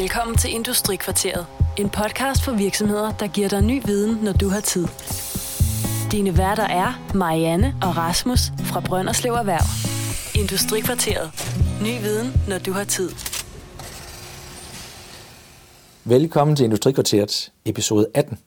[0.00, 1.46] Velkommen til Industrikvarteret.
[1.78, 4.86] En podcast for virksomheder, der giver dig ny viden, når du har tid.
[6.12, 9.66] Dine værter er Marianne og Rasmus fra Brønderslev Erhverv.
[10.40, 11.30] Industrikvarteret.
[11.82, 13.10] Ny viden, når du har tid.
[16.04, 18.38] Velkommen til Industrikvarteret, episode 18.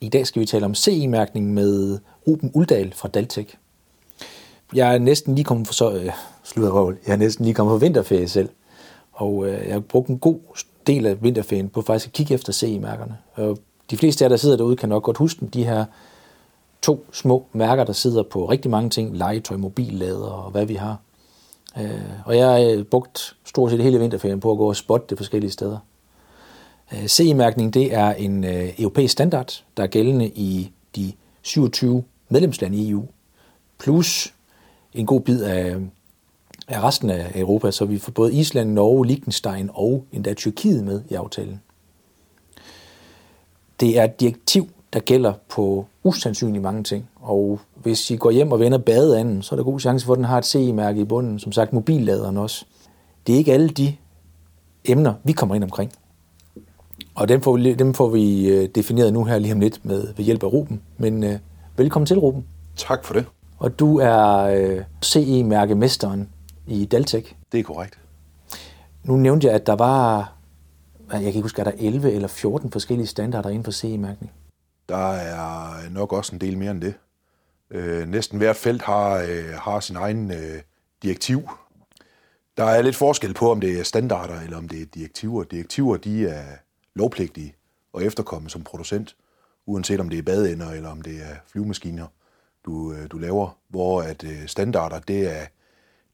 [0.00, 3.54] I dag skal vi tale om CE-mærkning med Ruben Uldal fra Daltech.
[4.74, 6.04] Jeg er næsten lige kommet for så, øh.
[7.06, 8.48] Jeg er næsten lige kommet på vinterferie selv.
[9.12, 10.38] Og øh, jeg har brugt en god
[10.86, 13.16] del af vinterferien på faktisk at kigge efter CE-mærkerne.
[13.34, 13.58] Og
[13.90, 15.48] de fleste af jer, der sidder derude, kan nok godt huske dem.
[15.48, 15.84] De her
[16.82, 19.16] to små mærker, der sidder på rigtig mange ting.
[19.16, 20.98] Legetøj, mobillader og hvad vi har.
[21.78, 21.90] Øh,
[22.24, 25.18] og jeg har øh, brugt stort set hele vinterferien på at gå og spotte det
[25.18, 25.78] forskellige steder.
[26.92, 31.12] Øh, CE-mærkning det er en øh, europæisk standard, der er gældende i de
[31.42, 33.04] 27 medlemslande i EU,
[33.78, 34.34] plus
[34.94, 35.76] en god bid af,
[36.68, 41.02] af resten af Europa, så vi får både Island, Norge, Liechtenstein og endda Tyrkiet med
[41.10, 41.60] i aftalen.
[43.80, 48.52] Det er et direktiv, der gælder på usandsynligt mange ting, og hvis I går hjem
[48.52, 51.04] og vender badeanden, så er der god chance for, at den har et CE-mærke i
[51.04, 52.64] bunden, som sagt mobilladeren også.
[53.26, 53.96] Det er ikke alle de
[54.84, 55.92] emner, vi kommer ind omkring.
[57.14, 60.06] Og dem får, vi, dem får vi øh, defineret nu her lige om lidt med,
[60.16, 60.80] ved hjælp af Ruben.
[60.98, 61.38] Men øh,
[61.76, 62.44] velkommen til, Ruben.
[62.76, 63.24] Tak for det.
[63.58, 66.28] Og du er øh, CE-mærkemesteren
[66.66, 67.36] i Daltek.
[67.52, 67.98] Det er korrekt.
[69.04, 70.32] Nu nævnte jeg, at der var,
[71.12, 74.32] jeg kan ikke huske, er der 11 eller 14 forskellige standarder inden for CE-mærkning?
[74.88, 76.94] Der er nok også en del mere end det.
[77.70, 80.62] Øh, næsten hvert felt har, øh, har sin egen øh,
[81.02, 81.48] direktiv.
[82.56, 85.44] Der er lidt forskel på, om det er standarder eller om det er direktiver.
[85.44, 86.44] Direktiver de er
[86.94, 87.54] lovpligtige
[87.92, 89.16] og efterkomme som producent,
[89.66, 92.06] uanset om det er badeender eller om det er flyvemaskiner,
[92.64, 95.46] du, øh, du laver, hvor at øh, standarder det er,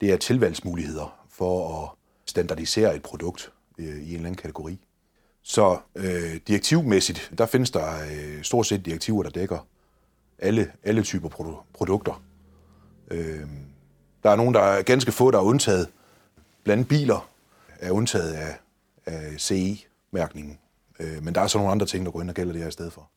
[0.01, 1.91] det er tilvalgsmuligheder for at
[2.27, 4.79] standardisere et produkt øh, i en eller anden kategori.
[5.43, 9.67] Så øh, direktivmæssigt, der findes der øh, stort set direktiver, der dækker
[10.39, 12.23] alle, alle typer produ- produkter.
[13.11, 13.47] Øh,
[14.23, 15.89] der er nogen, der er ganske få, der er undtaget.
[16.65, 17.29] Blandt biler
[17.79, 18.59] er undtaget af,
[19.07, 20.59] af CE-mærkningen.
[21.01, 22.69] Øh, men der er så nogle andre ting, der går ind og gælder det her
[22.69, 23.11] i stedet for.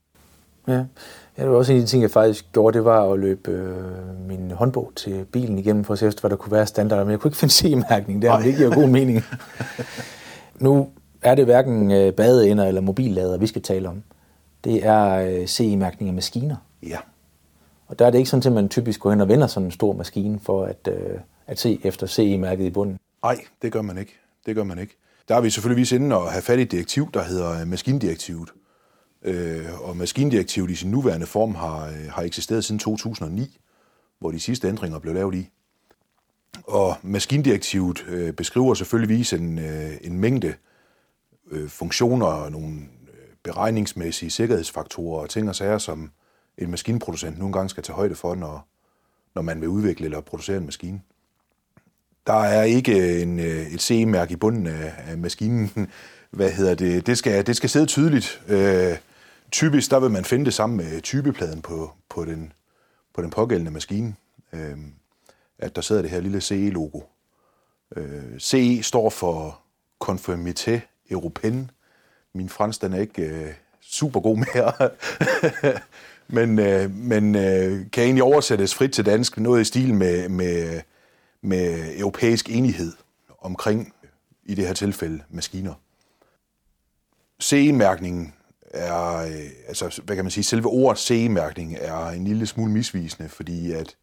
[0.67, 0.85] Ja,
[1.37, 3.51] ja det var også en af de ting, jeg faktisk gjorde, det var at løbe
[3.51, 7.03] øh, min håndbog til bilen igennem for at se efter, hvad der kunne være standarder,
[7.03, 9.23] men jeg kunne ikke finde CE-mærkning der, men det giver god mening.
[10.65, 10.89] nu
[11.21, 14.03] er det hverken øh, badeender eller mobillader, vi skal tale om.
[14.63, 16.55] Det er øh, CE-mærkning af maskiner.
[16.83, 16.97] Ja.
[17.87, 19.71] Og der er det ikke sådan, at man typisk går hen og vender sådan en
[19.71, 22.97] stor maskine for at, øh, at se efter CE-mærket i bunden.
[23.23, 24.19] Nej, det gør man ikke.
[24.45, 24.97] Det gør man ikke.
[25.27, 28.49] Der er vi selvfølgelig inde og have fat i et direktiv, der hedder maskindirektivet.
[29.23, 33.59] Øh, og maskindirektivet i sin nuværende form har, øh, har eksisteret siden 2009,
[34.19, 35.49] hvor de sidste ændringer blev lavet i.
[36.63, 40.53] Og maskindirektivet øh, beskriver selvfølgelig en, øh, en mængde
[41.51, 46.11] øh, funktioner og nogle øh, beregningsmæssige sikkerhedsfaktorer og ting og sager, som
[46.57, 48.67] en maskinproducent nogle gange skal tage højde for, når,
[49.35, 51.01] når man vil udvikle eller producere en maskine.
[52.27, 55.71] Der er ikke en, øh, et CE-mærke i bunden af, af maskinen.
[56.31, 57.07] Hvad hedder det?
[57.07, 58.41] Det skal, det skal sidde tydeligt.
[58.47, 58.97] Øh,
[59.53, 62.53] typisk der vil man finde det samme med typepladen på, på, den,
[63.13, 64.15] på den pågældende maskine.
[64.53, 64.77] Øh,
[65.57, 67.01] at der sidder det her lille CE-logo.
[67.95, 69.59] Øh, CE står for
[70.03, 70.79] Conformité
[71.11, 71.67] Européenne.
[72.33, 74.89] Min fransk den er ikke øh, super god mere.
[76.37, 79.39] men øh, men øh, kan egentlig oversættes frit til dansk.
[79.39, 80.81] Noget i stil med, med
[81.43, 82.93] med europæisk enighed
[83.41, 83.93] omkring,
[84.43, 85.73] i det her tilfælde, maskiner.
[87.41, 88.33] CE-mærkningen
[88.73, 93.29] er, øh, altså, hvad kan man sige, selve ordet CE-mærkning er en lille smule misvisende,
[93.29, 93.95] fordi at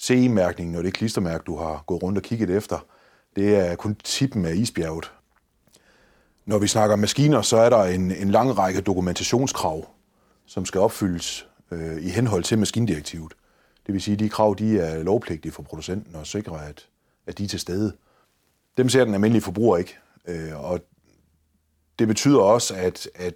[0.00, 2.86] CE-mærkningen og det klistermærke, du har gået rundt og kigget efter,
[3.36, 5.12] det er kun tippen af isbjerget.
[6.46, 9.88] Når vi snakker maskiner, så er der en, en lang række dokumentationskrav,
[10.46, 13.32] som skal opfyldes øh, i henhold til maskindirektivet.
[13.86, 16.88] Det vil sige, at de krav de er lovpligtige for producenten og sikrer, at,
[17.26, 17.92] at de er til stede.
[18.76, 19.98] Dem ser den almindelige forbruger ikke.
[20.28, 20.80] Øh, og
[21.98, 23.34] det betyder også, at, at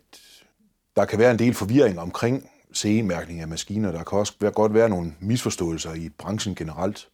[0.98, 3.92] der kan være en del forvirring omkring CE-mærkning af maskiner.
[3.92, 7.08] Der kan også godt være nogle misforståelser i branchen generelt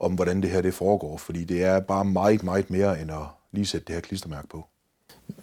[0.00, 3.26] om, hvordan det her det foregår, fordi det er bare meget, meget mere end at
[3.52, 4.66] lige sætte det her klistermærke på.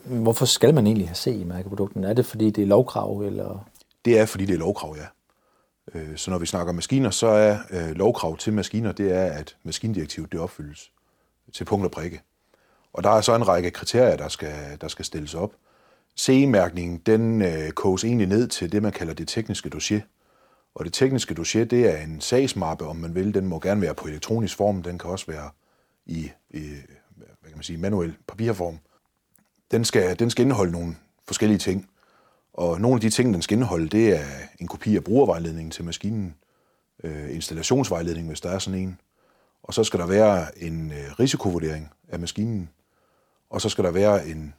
[0.04, 2.04] Hvorfor skal man egentlig have CE-mærkeprodukten?
[2.04, 3.22] Er det, fordi det er lovkrav?
[3.22, 3.68] Eller?
[4.06, 5.06] Det er, fordi det er lovkrav, ja.
[6.00, 9.56] Øh, så når vi snakker maskiner, så er øh, lovkrav til maskiner, det er, at
[9.64, 10.92] maskindirektivet det opfyldes
[11.54, 12.22] til punkt og prikke.
[12.94, 15.52] Og der er så en række kriterier, der skal, der skal stilles op.
[16.20, 20.02] CE-mærkningen, den øh, koges egentlig ned til det, man kalder det tekniske dossier.
[20.76, 23.34] Og det tekniske dossier, det er en sagsmappe, om man vil.
[23.34, 24.84] Den må gerne være på elektronisk form.
[24.84, 25.50] Den kan også være
[26.06, 26.60] i, i
[27.16, 28.80] hvad kan man sige, manuel papirform.
[29.72, 30.96] den skal, den skal indeholde nogle
[31.28, 31.90] forskellige ting.
[32.54, 34.26] Og nogle af de ting, den skal indeholde, det er
[34.60, 36.36] en kopi af brugervejledningen til maskinen,
[37.04, 39.00] øh, installationsvejledning, hvis der er sådan en,
[39.64, 42.70] og så skal der være en øh, risikovurdering af maskinen,
[43.50, 44.54] og så skal der være en,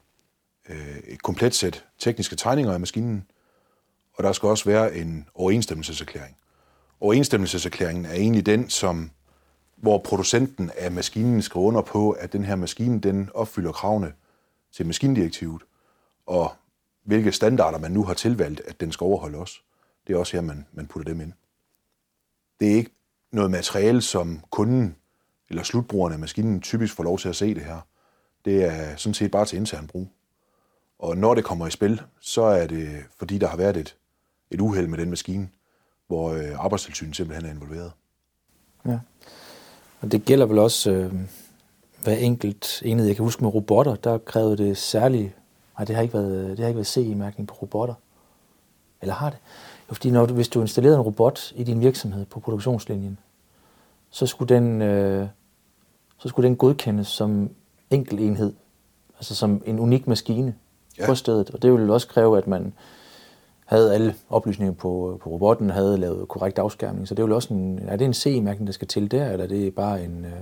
[0.68, 3.26] øh, et komplet sæt tekniske tegninger af maskinen,
[4.14, 6.36] og der skal også være en overensstemmelseserklæring.
[7.00, 9.10] Overensstemmelseserklæringen er egentlig den, som,
[9.76, 14.12] hvor producenten af maskinen skriver under på, at den her maskine den opfylder kravene
[14.72, 15.62] til maskindirektivet,
[16.26, 16.52] og
[17.04, 19.60] hvilke standarder man nu har tilvalgt, at den skal overholde også.
[20.06, 21.32] Det er også her, man, man putter dem ind.
[22.60, 22.90] Det er ikke
[23.32, 24.96] noget materiale, som kunden
[25.48, 27.80] eller slutbrugerne af maskinen typisk får lov til at se det her.
[28.44, 30.08] Det er sådan set bare til intern brug.
[30.98, 32.88] Og når det kommer i spil, så er det
[33.19, 33.96] fordi, der har været et,
[34.50, 35.48] et uheld med den maskine,
[36.06, 37.93] hvor øh, arbejdstilsynet simpelthen er involveret.
[38.87, 38.98] Ja.
[40.00, 41.12] Og det gælder vel også øh,
[42.02, 43.06] hver enkelt enhed.
[43.06, 45.32] Jeg kan huske med robotter, der krævede det særligt...
[45.78, 47.94] Nej, det har ikke været, det har ikke været CE-mærkning på robotter.
[49.02, 49.38] Eller har det?
[49.90, 53.19] Jo, fordi når du, hvis du installerede en robot i din virksomhed på produktionslinjen,
[54.10, 55.28] så skulle den, øh,
[56.19, 57.50] så skulle den godkendes som
[57.90, 58.52] enkel enhed,
[59.16, 60.54] altså som en unik maskine
[60.98, 61.06] ja.
[61.06, 61.50] på stedet.
[61.50, 62.72] Og det ville også kræve, at man
[63.66, 67.08] havde alle oplysninger på, på robotten, havde lavet korrekt afskærmning.
[67.08, 69.44] Så det er jo også en, er det en CE-mærkning, der skal til der, eller
[69.44, 70.32] er det bare en, øh,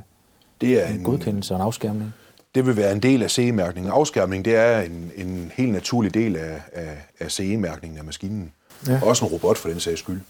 [0.61, 2.15] det er en, en godkendelse og en afskærmning?
[2.55, 3.93] Det vil være en del af CE-mærkningen.
[3.93, 8.53] Afskærmning, det er en, en helt naturlig del af, af, af CE-mærkningen af maskinen.
[8.89, 9.01] Ja.
[9.03, 10.21] Også en robot for den sags skyld.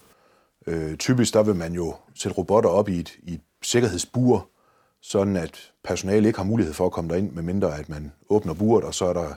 [0.66, 4.48] Øh, typisk der vil man jo sætte robotter op i et, i et sikkerhedsbur,
[5.02, 8.84] sådan at personale ikke har mulighed for at komme derind, medmindre at man åbner buret,
[8.84, 9.34] og så er der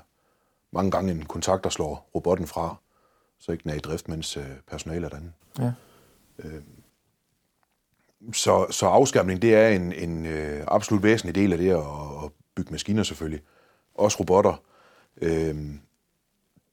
[0.77, 2.75] mange gange en kontakt, der slår robotten fra,
[3.39, 5.31] så ikke den er i drift, mens øh, personale er derinde.
[5.59, 5.71] Ja.
[6.39, 6.61] Øh,
[8.33, 12.31] så, så afskærmning, det er en, en øh, absolut væsentlig del af det at, at
[12.55, 13.41] bygge maskiner selvfølgelig.
[13.95, 14.61] Også robotter.
[15.21, 15.55] Øh,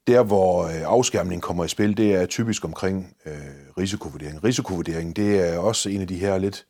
[0.07, 3.33] der, hvor øh, afskærmning kommer i spil, det er typisk omkring øh,
[3.79, 4.45] risikovurdering.
[4.45, 6.67] Risikovurdering, det er også en af de her lidt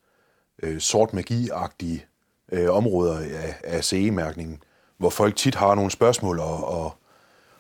[0.63, 2.07] øh, sort magi-agtige
[2.53, 4.63] øh, områder af, af CE-mærkningen,
[4.99, 6.95] hvor folk tit har nogle spørgsmål og, og,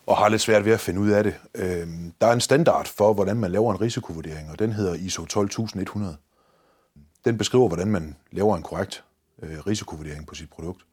[0.06, 1.34] og har lidt svært ved at finde ud af det.
[1.54, 1.88] Øh,
[2.20, 6.16] der er en standard for, hvordan man laver en risikovurdering, og den hedder ISO 12100.
[7.24, 9.04] Den beskriver, hvordan man laver en korrekt
[9.42, 10.86] øh, risikovurdering på sit produkt.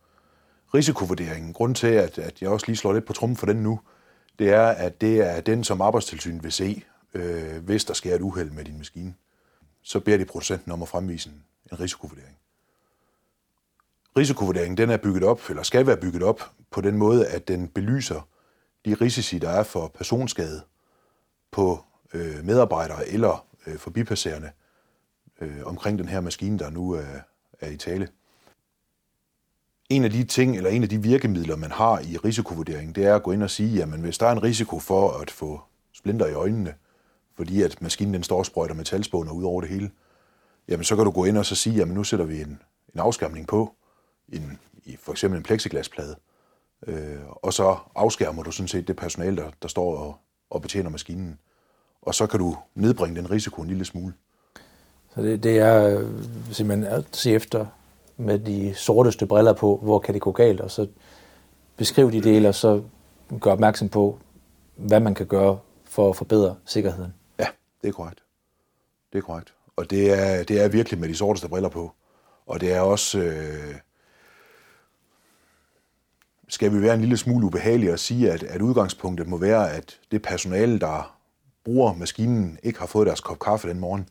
[0.74, 3.80] Risikovurderingen, grund til, at, at jeg også lige slår lidt på trummen for den nu,
[4.40, 8.22] det er, at det er den, som arbejdstilsynet vil se, øh, hvis der sker et
[8.22, 9.14] uheld med din maskine.
[9.84, 12.38] Så beder de producenten om at fremvise en, en risikovurdering.
[14.18, 17.68] Risikovurderingen den er bygget op, eller skal være bygget op, på den måde, at den
[17.68, 18.28] belyser
[18.86, 20.62] de risici, der er for personskade
[21.52, 21.84] på
[22.14, 24.52] øh, medarbejdere eller øh, forbipasserende
[25.42, 27.20] øh, omkring den her maskine, der nu er,
[27.60, 28.08] er i tale.
[29.90, 33.16] En af de ting, eller en af de virkemidler, man har i risikovurderingen, det er
[33.16, 35.62] at gå ind og sige, jamen hvis der er en risiko for at få
[35.94, 36.74] splinter i øjnene,
[37.36, 39.92] fordi at maskinen den står og sprøjter metalspåner ud over det hele,
[40.68, 42.62] jamen så kan du gå ind og så sige, jamen nu sætter vi en,
[42.94, 43.76] en afskærmning på,
[44.30, 46.16] en, i for eksempel en plexiglasplade,
[46.88, 50.16] øh, og så afskærmer du sådan set det personale, der, der står og,
[50.50, 51.40] og betjener maskinen.
[52.02, 54.14] Og så kan du nedbringe den risiko en lille smule.
[55.16, 56.10] Så det, det er øh,
[56.52, 57.66] simpelthen at se efter,
[58.18, 60.88] med de sorteste briller på, hvor kan det gå galt, og så
[61.78, 62.84] beskrive de dele, og så
[63.40, 64.18] gøre opmærksom på,
[64.76, 67.14] hvad man kan gøre for at forbedre sikkerheden.
[67.40, 67.48] Ja,
[67.82, 68.24] det er korrekt.
[69.14, 69.54] Det er korrekt.
[69.76, 71.92] Og det er, det er virkelig med de sorteste briller på.
[72.46, 73.20] Og det er også...
[73.20, 73.76] Øh,
[76.52, 80.00] skal vi være en lille smule ubehagelige og sige, at, at udgangspunktet må være, at
[80.12, 81.18] det personale, der
[81.64, 84.10] bruger maskinen, ikke har fået deres kop kaffe den morgen.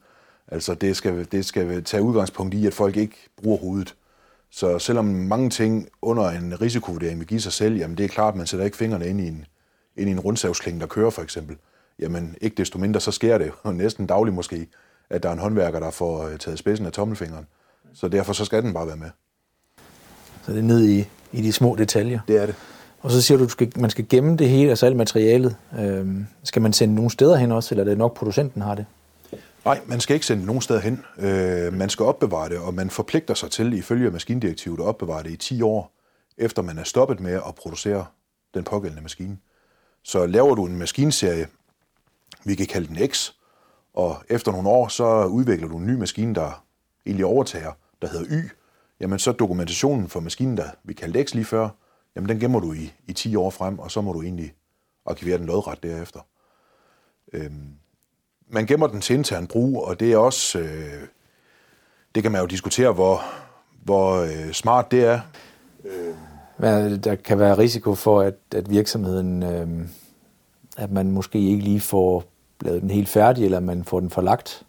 [0.48, 3.94] Altså det skal, det skal tage udgangspunkt i, at folk ikke bruger hovedet.
[4.50, 8.34] Så selvom mange ting under en risikovurdering vil give sig selv, jamen det er klart,
[8.34, 9.44] at man sætter ikke fingrene ind i en,
[9.96, 11.56] ind i en rundsavskling, der kører for eksempel.
[11.98, 14.66] Jamen ikke desto mindre, så sker det og næsten dagligt måske,
[15.10, 17.46] at der er en håndværker, der får øh, taget spidsen af tommelfingeren.
[17.94, 19.10] Så derfor så skal den bare være med.
[20.46, 22.20] Så det er ned i, i de små detaljer.
[22.28, 22.54] Det er det.
[23.00, 25.56] Og så siger du, at man skal gemme det hele, altså alt materialet.
[25.78, 28.86] Øhm, skal man sende nogle steder hen også, eller er det nok producenten har det?
[29.64, 31.04] Nej, man skal ikke sende nogen sted hen.
[31.18, 35.30] Øh, man skal opbevare det, og man forpligter sig til, ifølge maskindirektivet, at opbevare det
[35.30, 35.92] i 10 år,
[36.38, 38.04] efter man er stoppet med at producere
[38.54, 39.38] den pågældende maskine.
[40.02, 41.46] Så laver du en maskinserie,
[42.44, 43.30] vi kan kalde den X,
[43.94, 46.64] og efter nogle år, så udvikler du en ny maskine, der
[47.06, 47.72] egentlig overtager,
[48.02, 48.50] der hedder Y,
[49.00, 51.68] jamen så dokumentationen for maskinen, der vi kaldte X lige før,
[52.16, 54.52] jamen den gemmer du i, i 10 år frem, og så må du egentlig
[55.06, 56.20] arkivere den lodret derefter.
[57.32, 57.74] Øhm,
[58.48, 61.06] man gemmer den til intern brug, og det er også, øh,
[62.14, 63.22] det kan man jo diskutere, hvor,
[63.82, 65.20] hvor øh, smart det er.
[65.84, 66.14] Øh.
[66.58, 69.88] Men der kan være risiko for, at, at virksomheden, øh,
[70.76, 72.24] at man måske ikke lige får
[72.60, 74.66] lavet den helt færdig, eller man får den forlagt.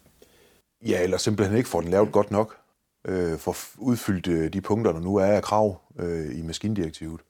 [0.85, 2.57] Ja, eller simpelthen ikke får den lavet godt nok,
[3.05, 7.21] øh, for udfyldt øh, de punkter, der nu er af krav øh, i maskindirektivet.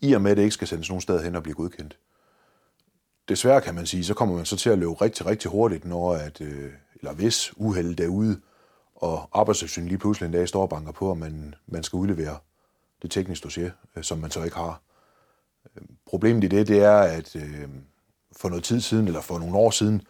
[0.00, 1.98] I og med, at det ikke skal sendes nogen sted hen og blive godkendt.
[3.28, 6.14] Desværre kan man sige, så kommer man så til at løbe rigtig, rigtig hurtigt, når
[6.14, 8.40] at, øh, eller hvis uheldet er ude,
[8.94, 12.38] og arbejdstilsynet lige pludselig en dag står og banker på, at man, man skal udlevere
[13.02, 14.80] det tekniske dossier, øh, som man så ikke har.
[15.76, 17.68] Øh, problemet i det, det er, at øh,
[18.36, 20.02] for noget tid siden, eller for nogle år siden,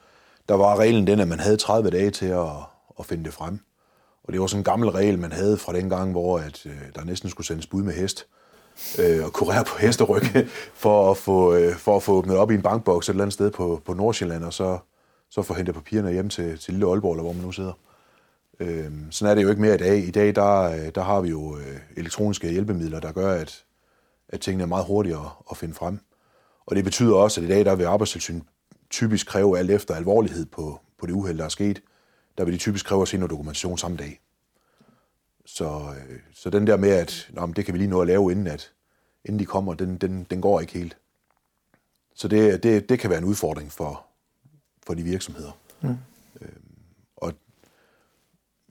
[0.49, 2.49] der var reglen den, at man havde 30 dage til at,
[2.99, 3.61] at finde det frem.
[4.25, 6.73] Og det var sådan en gammel regel, man havde fra den gang, hvor at, øh,
[6.95, 8.27] der næsten skulle sendes bud med hest
[8.99, 10.23] øh, og kurere på hesteryg
[10.85, 13.33] for at få, øh, for at få åbnet op i en bankboks et eller andet
[13.33, 14.79] sted på, på Nordsjælland, og så,
[15.31, 17.73] så få hentet papirerne hjem til, til lille Aalborg, eller hvor man nu sidder.
[18.61, 19.99] Øh, sådan er det jo ikke mere i dag.
[19.99, 23.65] I dag der, øh, der har vi jo øh, elektroniske hjælpemidler, der gør, at,
[24.29, 25.99] at tingene er meget hurtigere at finde frem.
[26.67, 28.41] Og det betyder også, at i dag der vil arbejdstilsyn
[28.91, 31.83] typisk kræve alt efter alvorlighed på, på det uheld, der er sket.
[32.39, 34.21] Der vil de typisk kræve at se noget dokumentation samme dag.
[35.47, 38.33] Så, øh, så den der med, at nå, det kan vi lige nå at lave,
[38.33, 38.73] inden, at,
[39.25, 40.97] inden de kommer, den, den, den går ikke helt.
[42.15, 44.07] Så det, det, det kan være en udfordring for,
[44.87, 45.59] for de virksomheder.
[45.81, 45.97] Mm.
[46.41, 46.49] Øh,
[47.17, 47.33] og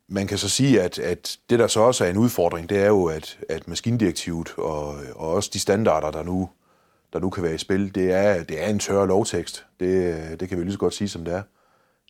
[0.07, 2.87] man kan så sige, at, at det, der så også er en udfordring, det er
[2.87, 6.49] jo, at, at maskindirektivet og, og også de standarder, der nu,
[7.13, 9.65] der nu kan være i spil, det er, det er en tør lovtekst.
[9.79, 11.43] Det, det kan vi lige så godt sige, som det er.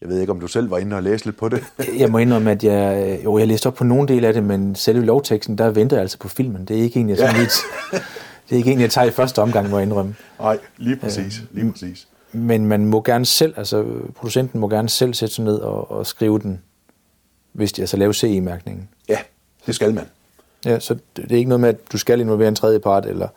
[0.01, 1.63] Jeg ved ikke, om du selv var inde og læse lidt på det.
[2.01, 4.75] jeg må indrømme, at jeg, jo, jeg læste op på nogle dele af det, men
[4.75, 6.65] selve lovteksten, der venter jeg altså på filmen.
[6.65, 7.39] Det er ikke en, jeg, sådan ja.
[7.39, 7.53] lidt,
[8.49, 10.15] det er ikke en, jeg tager i første omgang, må jeg indrømme.
[10.39, 11.41] Nej, lige præcis.
[11.51, 12.07] Lige præcis.
[12.31, 13.85] Men man må gerne selv, altså
[14.15, 16.61] producenten må gerne selv sætte sig ned og, og skrive den,
[17.51, 18.89] hvis de altså laver CE-mærkningen.
[19.09, 19.17] Ja,
[19.65, 20.05] det skal man.
[20.65, 23.27] Ja, så det er ikke noget med, at du skal involvere en tredje part, eller?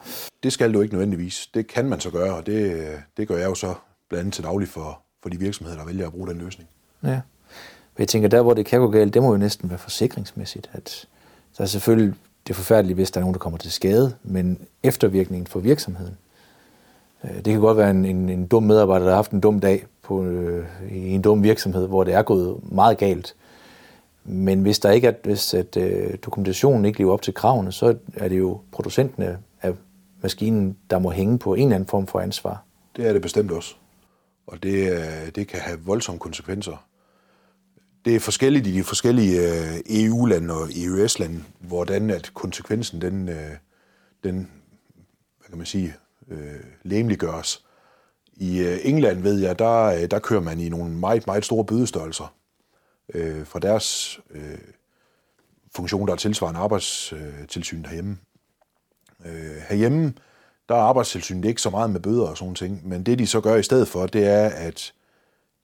[0.42, 1.48] Det skal du ikke nødvendigvis.
[1.54, 3.74] Det kan man så gøre, og det, det gør jeg jo så
[4.08, 6.68] blandt andet til daglig for, for de virksomheder, der vælger at bruge den løsning.
[7.02, 7.20] Ja.
[7.98, 10.70] Jeg tænker, der hvor det kan gå galt, det må jo næsten være forsikringsmæssigt.
[10.72, 11.08] At
[11.58, 12.14] der er selvfølgelig
[12.46, 16.16] det er forfærdeligt, hvis der er nogen, der kommer til skade, men eftervirkningen for virksomheden.
[17.24, 19.60] Øh, det kan godt være en, en, en dum medarbejder, der har haft en dum
[19.60, 23.34] dag på, øh, i en dum virksomhed, hvor det er gået meget galt.
[24.24, 27.94] Men hvis der ikke er, hvis at, øh, dokumentationen ikke lever op til kravene, så
[28.14, 29.22] er det jo producenten
[29.62, 29.72] af
[30.22, 32.62] maskinen, der må hænge på en eller anden form for ansvar.
[32.96, 33.74] Det er det bestemt også
[34.46, 36.86] og det, øh, det kan have voldsomme konsekvenser.
[38.04, 43.50] Det er forskelligt i de forskellige øh, EU-lande og EØS-lande, hvordan at konsekvensen den, øh,
[44.24, 44.50] den
[45.38, 45.94] hvad kan man sige,
[46.82, 47.64] lemliggøres.
[48.32, 52.34] I England ved jeg, der, der kører man i nogle meget, meget store bødestørrelser
[53.44, 54.20] fra deres
[55.76, 58.18] funktion, der er tilsvarende arbejdstilsyn derhjemme.
[59.68, 60.14] herhjemme,
[60.68, 63.40] der er arbejdstilsynet ikke så meget med bøder og sådan ting, men det de så
[63.40, 64.92] gør i stedet for, det er, at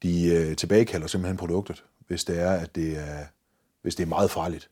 [0.03, 3.25] de øh, tilbagekalder simpelthen produktet, hvis det er, at det er,
[3.83, 4.71] hvis det er meget farligt.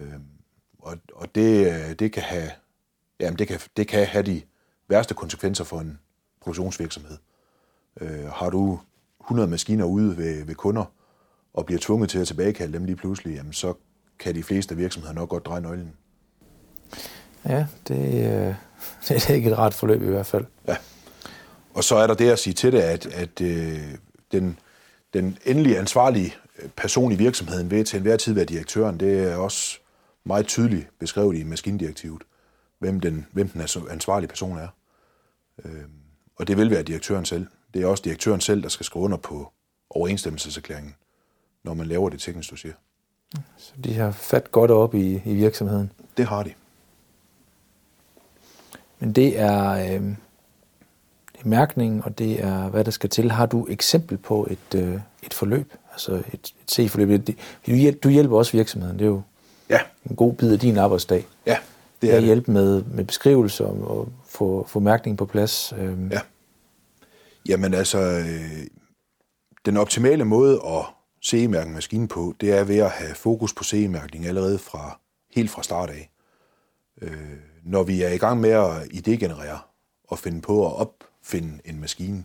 [0.00, 0.12] Øh,
[0.78, 2.50] og, og det, øh, det kan have,
[3.20, 4.42] jamen det kan, det kan have de
[4.88, 5.98] værste konsekvenser for en
[6.40, 7.16] produktionsvirksomhed.
[8.00, 8.80] Øh, har du
[9.20, 10.84] 100 maskiner ude ved, ved kunder,
[11.54, 13.74] og bliver tvunget til at tilbagekalde dem lige pludselig, jamen så
[14.18, 15.92] kan de fleste virksomheder nok godt dreje nøglen.
[17.44, 18.54] Ja, det, øh,
[19.08, 20.44] det er ikke et ret forløb i hvert fald.
[20.68, 20.76] Ja.
[21.74, 23.80] Og så er der det at sige til det, at, at øh,
[24.32, 24.58] den,
[25.14, 26.34] den endelige ansvarlige
[26.76, 29.78] person i virksomheden ved til enhver tid være direktøren, det er også
[30.24, 32.22] meget tydeligt beskrevet i maskindirektivet,
[32.78, 33.60] hvem den, hvem den
[33.90, 34.68] ansvarlige person er.
[35.64, 35.82] Øh,
[36.36, 37.46] og det vil være direktøren selv.
[37.74, 39.52] Det er også direktøren selv, der skal skrive under på
[39.90, 40.94] overensstemmelseserklæringen,
[41.64, 42.72] når man laver det tekniske dossier.
[43.56, 45.92] Så de har fat godt op i, i virksomheden?
[46.16, 46.52] Det har de.
[49.02, 50.02] Men det er, øh,
[51.32, 53.30] det er mærkning, og det er, hvad der skal til.
[53.30, 57.28] Har du eksempel på et, øh, et forløb, altså et, et C-forløb?
[58.02, 59.22] Du hjælper også virksomheden, det er jo
[59.70, 59.78] ja.
[60.10, 61.26] en god bid af din arbejdsdag.
[61.46, 61.56] Ja,
[62.02, 65.72] det er at hjælpe med, med beskrivelser og få, få mærkningen på plads.
[65.78, 66.10] Øh.
[66.10, 66.20] Ja.
[67.48, 68.66] Jamen altså, øh,
[69.66, 70.84] den optimale måde at
[71.24, 75.00] CE-mærke maskinen på, det er ved at have fokus på CE-mærkning allerede fra
[75.34, 76.11] helt fra start af.
[77.00, 79.58] Øh, når vi er i gang med at idégenerere
[80.04, 82.24] og finde på at opfinde en maskine,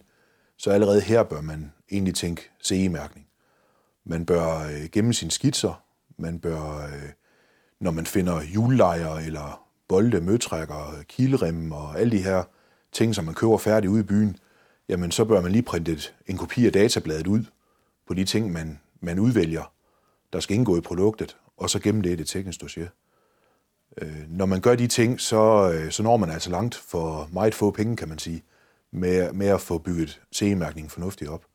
[0.58, 3.28] så allerede her bør man egentlig tænke CE-mærkning.
[4.06, 5.84] Man bør øh, gemme sine skitser,
[6.18, 7.10] man bør, øh,
[7.80, 12.44] når man finder julelejer eller bolde, møtrækker, kilrem og alle de her
[12.92, 14.38] ting, som man køber færdigt ude i byen,
[14.90, 15.98] jamen så bør man lige printe
[16.28, 17.44] en kopi af databladet ud
[18.08, 19.74] på de ting, man, man udvælger,
[20.34, 22.88] der skal indgå i produktet, og så gemme det i det tekniske dossier.
[24.01, 27.56] Øh, når man gør de ting, så, øh, så når man altså langt for meget
[27.56, 28.44] få penge, kan man sige,
[28.92, 31.46] med, med at få bygget CE-mærkningen fornuftigt op.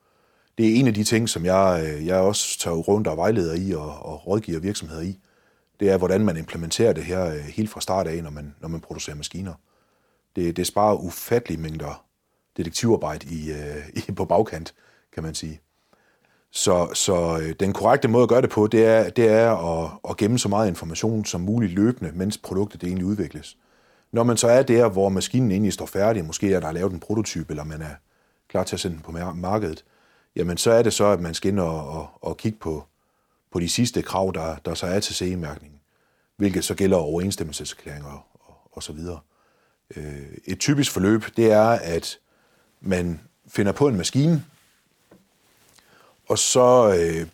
[0.59, 3.55] Det er en af de ting, som jeg, øh, jeg også tager rundt og vejleder
[3.55, 5.19] i og, og rådgiver virksomheder i.
[5.81, 8.69] Det er, hvordan man implementerer det her øh, helt fra start af, når man, når
[8.69, 9.55] man producerer maskiner.
[10.37, 12.05] Det, det sparer ufattelige mængder
[12.57, 14.75] detektivarbejde i, øh, i, på bagkant,
[15.13, 15.61] kan man sige.
[16.55, 19.91] Så, så øh, den korrekte måde at gøre det på, det er, det er at,
[20.11, 23.57] at gemme så meget information som muligt løbende, mens produktet det egentlig udvikles.
[24.13, 27.01] Når man så er der, hvor maskinen egentlig står færdig, måske er der lavet en
[27.01, 27.95] prototype, eller man er
[28.49, 29.85] klar til at sende den på markedet,
[30.37, 32.85] jamen så er det så, at man skal ind og, og, og kigge på,
[33.53, 35.81] på de sidste krav, der, der så er til CE-mærkningen,
[36.37, 39.19] hvilket så gælder overensstemmelseserklæringer og, og, og så videre.
[39.97, 42.19] Øh, et typisk forløb, det er, at
[42.81, 44.45] man finder på en maskine,
[46.33, 47.27] og så øh,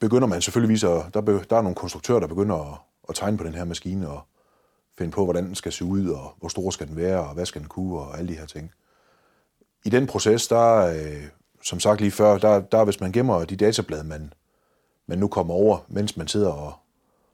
[0.00, 2.78] begynder man selvfølgelig at, der, der er nogle konstruktører, der begynder at,
[3.08, 4.20] at tegne på den her maskine og
[4.98, 7.46] finde på, hvordan den skal se ud, og hvor stor skal den være, og hvad
[7.46, 8.72] skal den kunne, og alle de her ting.
[9.84, 11.24] I den proces, der, øh,
[11.62, 14.32] som sagt lige før, der, der hvis man gemmer de datablade, man,
[15.06, 16.72] man nu kommer over, mens man sidder og,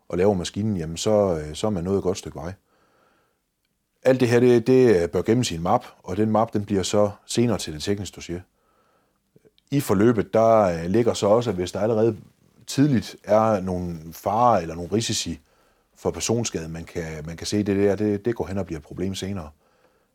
[0.09, 2.53] og laver maskinen, jamen så, øh, så er man nået et godt stykke vej.
[4.03, 6.65] Alt det her, det, det øh, bør gemmes i en map, og den map, den
[6.65, 8.41] bliver så senere til det tekniske dossier
[9.71, 12.17] i forløbet, der øh, ligger så også, at hvis der allerede
[12.67, 15.41] tidligt er nogle farer eller nogle risici
[15.97, 18.79] for personskade, man kan, man kan se, det der, det, det går hen og bliver
[18.79, 19.51] et problem senere,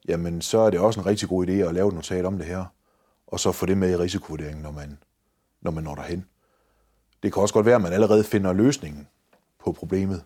[0.07, 2.45] jamen så er det også en rigtig god idé at lave et notat om det
[2.45, 2.65] her,
[3.27, 4.97] og så få det med i risikovurderingen, når man,
[5.61, 6.25] når man når derhen.
[7.23, 9.07] Det kan også godt være, at man allerede finder løsningen
[9.63, 10.23] på problemet.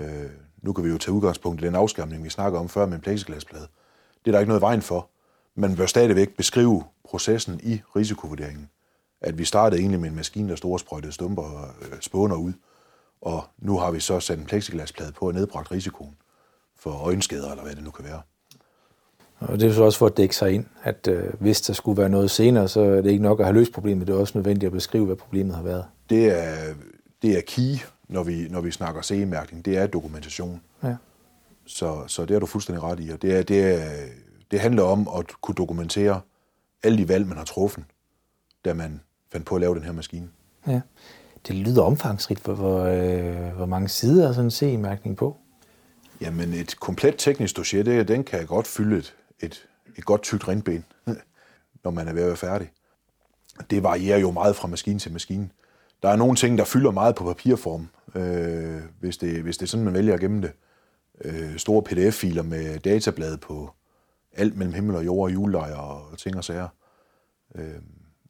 [0.00, 0.30] Øh,
[0.62, 3.00] nu kan vi jo tage udgangspunkt i den afskærmning, vi snakker om før med en
[3.00, 3.66] plexiglasplade.
[4.24, 5.10] Det er der ikke noget vejen for.
[5.56, 8.70] Man bør stadigvæk beskrive processen i risikovurderingen.
[9.20, 12.52] At vi startede egentlig med en maskine, der store sprøjtede stumper og øh, spåner ud,
[13.20, 16.14] og nu har vi så sat en plexiglasplade på og nedbragt risikoen
[16.76, 18.22] for øjenskader, eller hvad det nu kan være.
[19.40, 22.00] Og det er så også for at dække sig ind, at øh, hvis der skulle
[22.00, 24.38] være noget senere, så er det ikke nok at have løst problemet, det er også
[24.38, 25.84] nødvendigt at beskrive, hvad problemet har været.
[26.10, 26.74] Det er,
[27.22, 27.76] det er key,
[28.08, 30.60] når vi, når vi snakker CE-mærkning, det er dokumentation.
[30.82, 30.96] Ja.
[31.66, 33.90] Så, så det er du fuldstændig ret i, og det, er, det, er,
[34.50, 36.20] det handler om at kunne dokumentere
[36.82, 37.84] alle de valg, man har truffet,
[38.64, 39.00] da man
[39.32, 40.28] fandt på at lave den her maskine.
[40.66, 40.80] Ja.
[41.48, 42.40] Det lyder omfangsrigt.
[42.40, 45.36] Hvor, hvor, øh, hvor mange sider er sådan en CE-mærkning på?
[46.20, 50.48] Jamen, et komplet teknisk dossier, det, den kan godt fylde et, et, et godt tykt
[50.48, 50.84] rindben,
[51.84, 52.70] når man er ved at være færdig.
[53.70, 55.48] Det varierer jo meget fra maskine til maskine.
[56.02, 59.68] Der er nogle ting, der fylder meget på papirform, øh, hvis, det, hvis det er
[59.68, 60.52] sådan, man vælger at gemme det.
[61.24, 63.70] Øh, store pdf-filer med datablad på
[64.36, 66.68] alt mellem himmel og jord og julelejre og ting og sager.
[67.54, 67.74] Øh,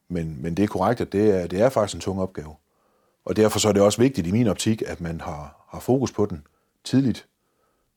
[0.08, 2.54] men, men det er korrekt, at det er, det er faktisk en tung opgave.
[3.24, 6.12] Og derfor så er det også vigtigt i min optik, at man har, har fokus
[6.12, 6.46] på den
[6.84, 7.26] tidligt,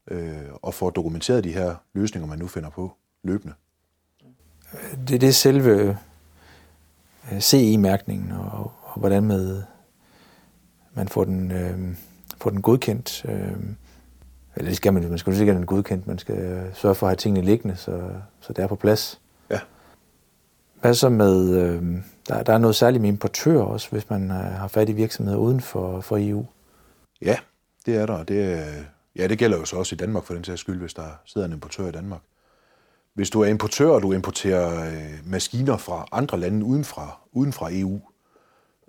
[0.08, 2.94] øh, og får dokumenteret de her løsninger, man nu finder på
[3.24, 3.54] løbende.
[5.08, 5.98] Det, er det selve
[7.32, 9.64] øh, CE-mærkningen, og, og hvordan med,
[10.94, 11.96] man får den, øh,
[12.38, 13.26] får den godkendt.
[13.26, 13.58] Øh,
[14.58, 17.16] eller det skal man, man skal jo sikkert godkendt, man skal sørge for at have
[17.16, 19.22] tingene liggende, så, så det er på plads.
[19.50, 19.60] Ja.
[20.82, 21.84] Hvad så med, øh,
[22.28, 25.38] der, der er noget særligt med importører også, hvis man øh, har fat i virksomheder
[25.38, 26.46] uden for, for EU?
[27.22, 27.38] Ja,
[27.86, 28.24] det er der.
[28.24, 28.68] Det,
[29.16, 31.48] ja, det gælder jo så også i Danmark for den sags skyld, hvis der sidder
[31.48, 32.22] en importør i Danmark.
[33.14, 37.54] Hvis du er importør, og du importerer øh, maskiner fra andre lande uden fra, uden
[37.54, 38.02] fra EU,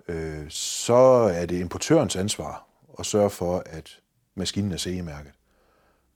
[0.07, 0.93] øh, så
[1.33, 2.65] er det importørens ansvar
[2.99, 3.99] at sørge for, at
[4.35, 5.31] maskinen er CE-mærket.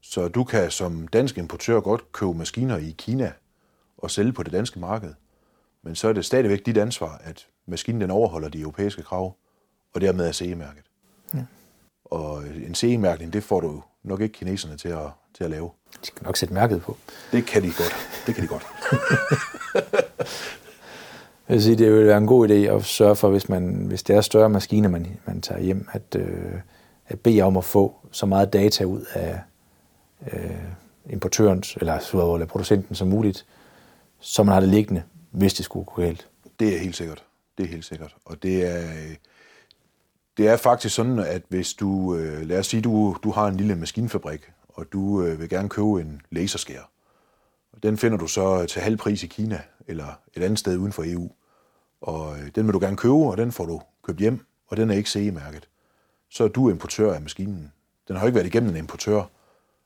[0.04, 3.32] Så du kan som dansk importør godt købe maskiner i Kina
[3.98, 5.14] og sælge på det danske marked.
[5.84, 9.36] Men så er det stadigvæk dit ansvar, at maskinen den overholder de europæiske krav,
[9.94, 10.84] og dermed er CE-mærket.
[11.34, 11.46] Ja.
[12.06, 15.70] Og en CE-mærkning, det får du nok ikke kineserne til at, til at lave.
[16.02, 16.98] De skal nok sætte mærket på.
[17.32, 18.24] Det kan de godt.
[18.26, 18.68] Det kan de godt.
[21.48, 24.04] Jeg vil sige, det vil være en god idé at sørge for, hvis, man, hvis
[24.04, 26.54] det er større maskiner, man, man tager hjem, at, øh,
[27.08, 29.40] at bede om at få så meget data ud af,
[30.32, 30.52] øh,
[31.10, 33.46] importørens eller, eller producenten som muligt,
[34.20, 36.28] så man har det liggende, hvis det skulle gå galt.
[36.60, 37.24] Det er helt sikkert.
[37.58, 38.16] Det er helt sikkert.
[38.26, 39.16] Og det er, øh,
[40.38, 43.58] det er faktisk sådan, at hvis du, øh, lad os sige, du, du har en
[43.58, 46.90] lille maskinfabrik, og du øh, vil gerne købe en laserskær.
[47.84, 51.04] Den finder du så til halv pris i Kina, eller et andet sted uden for
[51.06, 51.32] EU.
[52.02, 54.90] Og øh, den vil du gerne købe, og den får du købt hjem, og den
[54.90, 55.68] er ikke CE-mærket.
[56.30, 57.72] Så er du importør af maskinen.
[58.08, 59.24] Den har ikke været igennem en importør,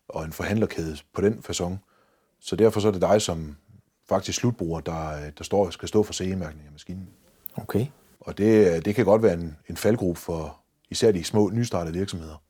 [0.09, 1.73] og en forhandlerkæde på den façon.
[2.39, 3.55] Så derfor så er det dig som
[4.09, 7.09] faktisk slutbruger, der, der står, skal stå for CE-mærkning af maskinen.
[7.55, 7.85] Okay.
[8.19, 12.41] Og det, det kan godt være en, en faldgruppe for især de små, nystartede virksomheder.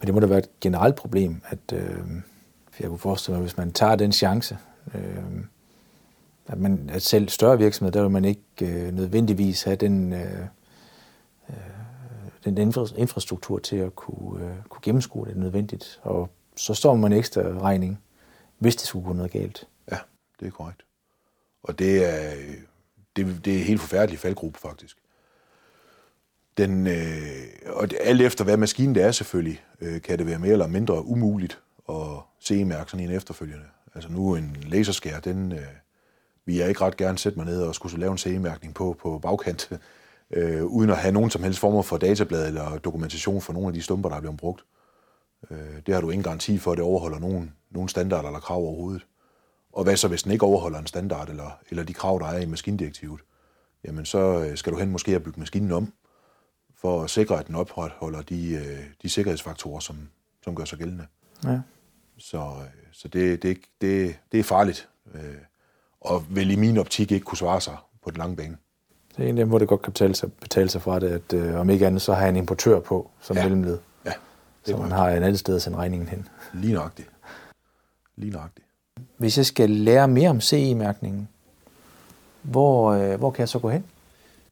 [0.00, 1.98] Men det må da være et generelt problem, at øh,
[2.80, 4.58] jeg kunne forestille mig, hvis man tager den chance,
[4.94, 5.44] øh,
[6.46, 10.46] at, man, at selv større virksomheder, der vil man ikke øh, nødvendigvis have den, øh,
[11.48, 11.56] øh,
[12.44, 16.00] den infra, infrastruktur til at kunne, øh, kunne gennemskue det nødvendigt.
[16.02, 18.02] Og så står man en ekstra regning,
[18.58, 19.68] hvis det skulle gå noget galt.
[19.90, 19.98] Ja,
[20.40, 20.82] det er korrekt.
[21.62, 22.34] Og det er,
[23.16, 24.96] det, det er en helt forfærdelig faldgruppe, faktisk.
[26.56, 30.38] Den, øh, og det, alt efter hvad maskinen det er selvfølgelig, øh, kan det være
[30.38, 33.66] mere eller mindre umuligt at se mærke sådan en efterfølgende.
[33.94, 35.58] Altså nu en laserskær, den øh,
[36.46, 39.18] vil jeg ikke ret gerne sætte mig ned og skulle lave en CE-mærkning på, på
[39.18, 39.70] bagkant,
[40.36, 43.74] øh, uden at have nogen som helst former for datablad eller dokumentation for nogle af
[43.74, 44.64] de stumper, der er blevet brugt.
[45.50, 48.58] Øh, det har du ingen garanti for, at det overholder nogen, nogen standarder eller krav
[48.58, 49.06] overhovedet.
[49.72, 52.38] Og hvad så, hvis den ikke overholder en standard eller, eller de krav, der er
[52.38, 53.20] i maskindirektivet?
[53.84, 55.92] Jamen så øh, skal du hen måske at bygge maskinen om,
[56.76, 59.96] for at sikre, at den opretholder de, øh, de sikkerhedsfaktorer, som,
[60.44, 61.06] som gør sig gældende.
[61.44, 61.60] Ja.
[62.18, 64.88] Så, øh, så det, det, det, det er farligt,
[66.00, 68.56] og vil i min optik ikke kunne svare sig på den lange bane.
[69.16, 71.08] Det er en af dem, hvor det godt kan betale sig, betale sig fra det,
[71.08, 73.42] at øh, om ikke andet, så har jeg en importør på som ja.
[73.42, 73.78] mellemled.
[74.64, 76.28] Så man har en anden sted at sende regningen hen.
[76.52, 77.08] Lige nøjagtigt.
[78.16, 78.66] Lige nøjagtigt.
[79.16, 81.28] Hvis jeg skal lære mere om CE-mærkningen,
[82.42, 83.84] hvor, øh, hvor kan jeg så gå hen?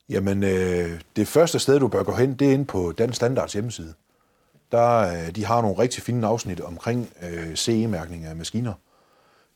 [0.09, 3.53] Jamen, øh, det første sted, du bør gå hen, det er inde på Dansk Standards
[3.53, 3.95] hjemmeside.
[4.73, 8.73] Der, øh, de har nogle rigtig fine afsnit omkring øh, CE-mærkning af maskiner.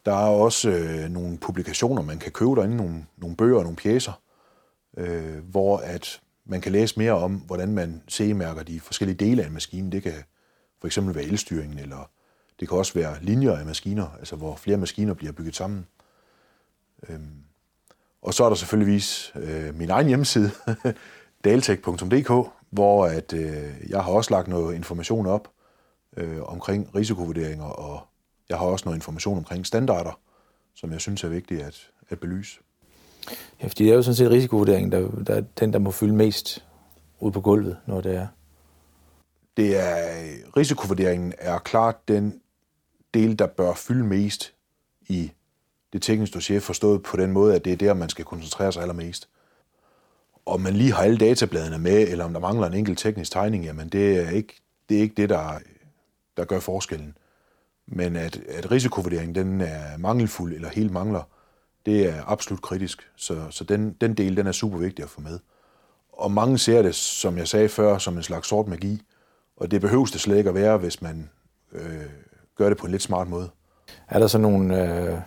[0.06, 3.76] Der er også øh, nogle publikationer, man kan købe derinde, nogle, nogle bøger og nogle
[3.76, 4.20] pjæser,
[4.96, 9.46] øh, hvor at man kan læse mere om, hvordan man CE-mærker de forskellige dele af
[9.46, 9.92] en maskine.
[9.92, 10.12] Det kan
[10.84, 12.10] for eksempel ved elstyringen, eller
[12.60, 15.86] det kan også være linjer af maskiner, altså hvor flere maskiner bliver bygget sammen.
[17.08, 17.44] Øhm,
[18.22, 20.50] og så er der selvfølgeligvis øh, min egen hjemmeside,
[21.44, 25.48] daltech.dk, hvor at, øh, jeg har også lagt noget information op
[26.16, 28.00] øh, omkring risikovurderinger, og
[28.48, 30.20] jeg har også noget information omkring standarder,
[30.74, 32.60] som jeg synes er vigtigt at, at belyse.
[33.62, 36.14] Ja, fordi det er jo sådan set risikovurderingen, der, der er den, der må fylde
[36.14, 36.64] mest
[37.20, 38.26] ud på gulvet, når det er.
[39.56, 39.96] Det er,
[40.56, 42.40] risikovurderingen er klart den
[43.14, 44.54] del, der bør fylde mest
[45.08, 45.32] i
[45.92, 48.82] det tekniske dossier, forstået på den måde, at det er der, man skal koncentrere sig
[48.82, 49.28] allermest.
[50.46, 53.64] Om man lige har alle databladene med, eller om der mangler en enkelt teknisk tegning,
[53.64, 54.54] jamen det er ikke
[54.88, 55.58] det, er ikke det der,
[56.36, 57.16] der gør forskellen.
[57.86, 61.22] Men at, at risikovurderingen den er mangelfuld eller helt mangler,
[61.86, 63.10] det er absolut kritisk.
[63.16, 65.38] Så, så den, den del den er super vigtig at få med.
[66.12, 69.02] Og mange ser det, som jeg sagde før, som en slags sort magi.
[69.56, 71.30] Og det behøves det slet ikke at være, hvis man
[71.72, 71.80] øh,
[72.58, 73.48] gør det på en lidt smart måde.
[74.08, 75.18] Er der så nogle, øh,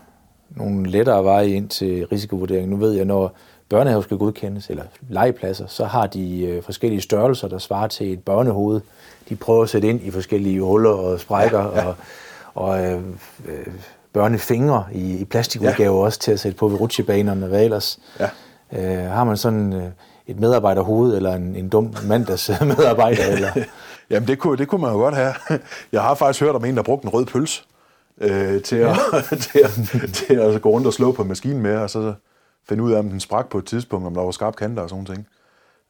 [0.50, 2.70] nogle lettere veje ind til risikovurdering?
[2.70, 3.36] Nu ved jeg, når
[3.70, 8.24] børnehaver skal godkendes, eller legepladser, så har de øh, forskellige størrelser, der svarer til et
[8.24, 8.82] børnehoved.
[9.30, 11.86] De prøver at sætte ind i forskellige huller og sprækker, ja, ja.
[11.86, 11.96] og,
[12.54, 13.02] og øh,
[13.48, 13.68] øh,
[14.14, 16.06] børnefingre i, i plastikudgave ja.
[16.06, 18.00] også til at sætte på ved rutsjebanerne og hvad ellers.
[18.20, 18.30] Ja.
[18.74, 19.90] Øh, har man sådan øh,
[20.28, 23.24] et medarbejderhoved, eller en, en dum mandags medarbejder?
[23.36, 23.52] eller?
[24.10, 25.34] Jamen, det kunne, det kunne man jo godt have.
[25.92, 27.68] Jeg har faktisk hørt om en, der brugte en rød pøls
[28.22, 29.36] øh, til, at, ja.
[29.46, 32.14] til, at, til at gå rundt og slå på maskinen med, og så
[32.70, 34.90] finde ud af, om den sprak på et tidspunkt, om der var skarp kanter og
[34.90, 35.28] sådan ting.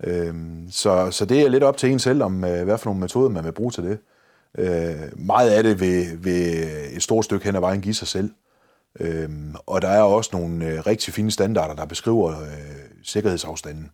[0.04, 0.34] Øh,
[0.72, 3.30] så, så det er lidt op til en selv, om øh, hvad for nogle metoder
[3.30, 4.00] man vil bruge til det.
[4.58, 8.32] Øh, meget af det vil, vil et stort stykke hen ad vejen give sig selv.
[9.00, 9.30] Øh,
[9.66, 12.48] og der er også nogle øh, rigtig fine standarder, der beskriver øh,
[13.04, 13.92] sikkerhedsafstanden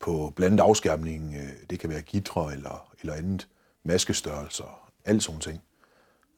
[0.00, 1.34] på blandt afskærmning.
[1.34, 3.48] Øh, det kan være gitre eller, eller andet,
[3.84, 5.62] maskestørrelser, alt sådan ting.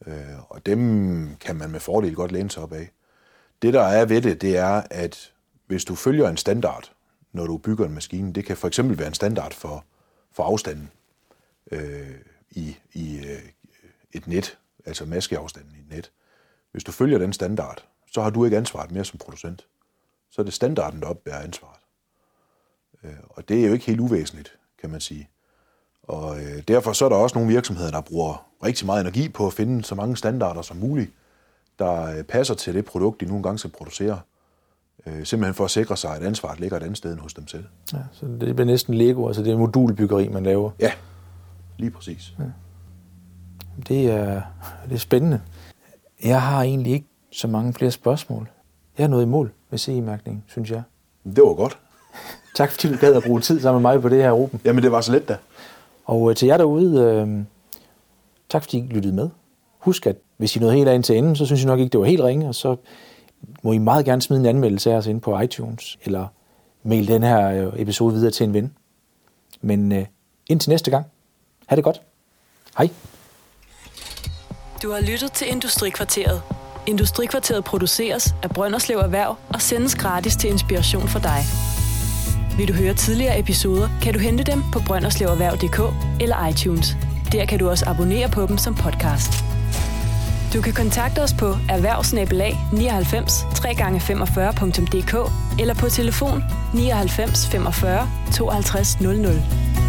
[0.07, 2.89] Øh, og dem kan man med fordel godt læne sig op af.
[3.61, 5.33] Det, der er ved det, det er, at
[5.67, 6.91] hvis du følger en standard,
[7.31, 9.85] når du bygger en maskine, det kan for eksempel være en standard for,
[10.31, 10.91] for afstanden
[11.71, 12.15] øh,
[12.51, 13.41] i, i øh,
[14.11, 16.11] et net, altså maskeafstanden i et net.
[16.71, 19.67] Hvis du følger den standard, så har du ikke ansvaret mere som producent.
[20.29, 21.78] Så er det standarden, der opbærer ansvaret.
[23.03, 25.29] Øh, og det er jo ikke helt uvæsentligt, kan man sige.
[26.03, 29.47] Og øh, derfor så er der også nogle virksomheder, der bruger rigtig meget energi på
[29.47, 31.11] at finde så mange standarder som muligt,
[31.79, 34.19] der øh, passer til det produkt, de nu engang skal producere.
[35.05, 37.47] Øh, simpelthen for at sikre sig, at ansvaret ligger et andet sted end hos dem
[37.47, 37.65] selv.
[37.93, 40.71] Ja, så det bliver næsten Lego, altså det er modulbyggeri, man laver.
[40.79, 40.91] Ja,
[41.77, 42.33] lige præcis.
[42.39, 42.43] Ja.
[43.87, 44.41] Det, er,
[44.85, 45.41] det er spændende.
[46.23, 48.49] Jeg har egentlig ikke så mange flere spørgsmål.
[48.97, 50.83] Jeg er nået i mål med CE-mærkningen, synes jeg.
[51.23, 51.79] Det var godt.
[52.55, 54.61] Tak fordi du gad at bruge tid sammen med mig på det her, Ruben.
[54.65, 55.37] Jamen, det var så let da.
[56.05, 57.45] Og øh, til jer derude, øh,
[58.49, 59.29] tak fordi I lyttede med.
[59.79, 61.99] Husk, at hvis I nåede helt ind til enden, så synes I nok ikke, det
[61.99, 62.75] var helt ringe, og så
[63.63, 66.27] må I meget gerne smide en anmeldelse af os ind på iTunes, eller
[66.83, 68.73] mail den her øh, episode videre til en ven.
[69.61, 70.05] Men øh,
[70.49, 71.05] indtil næste gang,
[71.67, 72.01] ha' det godt.
[72.77, 72.89] Hej.
[74.83, 76.41] Du har lyttet til Industrikvarteret.
[76.87, 81.68] Industrikvarteret produceres af Brønderslev Erhverv og sendes gratis til inspiration for dig.
[82.59, 85.79] Vil du høre tidligere episoder, kan du hente dem på brønderslevererhverv.dk
[86.21, 86.97] eller iTunes.
[87.31, 89.43] Der kan du også abonnere på dem som podcast.
[90.53, 96.43] Du kan kontakte os på erhvervsnabelag 99 3x45.dk eller på telefon
[96.73, 99.88] 99 45 52 00.